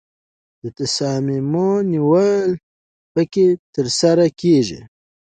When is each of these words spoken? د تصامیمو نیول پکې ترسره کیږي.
د 0.61 0.65
تصامیمو 0.79 1.69
نیول 1.91 2.49
پکې 3.13 3.45
ترسره 3.75 4.25
کیږي. 4.39 4.79